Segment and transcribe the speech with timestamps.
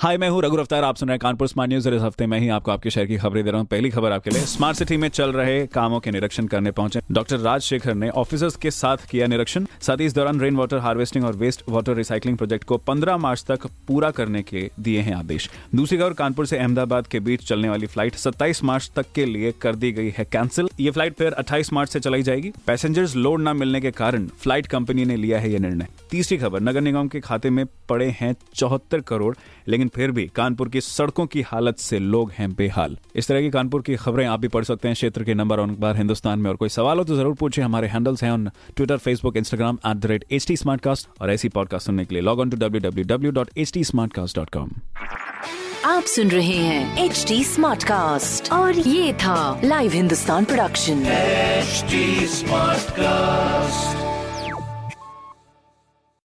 [0.00, 2.38] हाय मैं हूँ रघु अफ्तार आप सुन रहे हैं कानपुर स्मार्ट न्यूज़ इस हफ़्ते मैं
[2.40, 4.96] ही आपको आपके शहर की खबरें दे रहा हूँ। पहली खबर आपके लिए स्मार्ट सिटी
[4.96, 9.26] में चल रहे कामों के निरीक्षण करने पहुँचे डॉक्टर राजशेखर ने ऑफिसर्स के साथ किया
[9.26, 13.16] निरीक्षण। साथ ही इस दौरान रेन वाटर हार्वेस्टिंग और वेस्ट वाटर रिसाइकलिंग प्रोजेक्ट को 15
[13.16, 17.44] मार्च तक पूरा करने के दिए हैं आदेश। दूसरी खबर, कानपुर से अहमदाबाद के बीच
[17.44, 21.16] चलने वाली फ़्लाइट 27 मार्च तक के लिए कर दी गई है कैंसिल ये फ़्लाइट
[21.18, 25.16] फिर 28 मार्च से चलाई जाएगी। पैसेंजर्स लोड न मिलने के कारण फ़्लाइट कंपनी ने
[25.16, 29.34] लिया है ये निर्णय। तीसरी खबर, नगर निगम के खाते में पड़े हैं चौहत्तर करोड़,
[29.68, 33.50] लेकिन फिर भी कानपुर की सड़कों की हालत से लोग हैं बेहाल। इस तरह की
[33.50, 36.50] कानपुर की खबरें आप भी पढ़ सकते हैं क्षेत्र के नंबर और अखबार हिंदुस्तान में।
[36.50, 39.96] और कोई सवाल हो तो ज़रूर पूछे। हमारे हैंडल्स हैं on twitter facebook instagram at
[39.96, 40.56] the rate H T
[41.20, 43.82] और ऐसी पॉडकास्ट सुनने के लिए log on to W W W dot H T
[45.84, 51.04] आप सुन रहे हैं एच टी स्मार्ट कास्ट और ये था live Hindustan production
[51.64, 52.00] HD
[52.30, 54.13] Smartcast.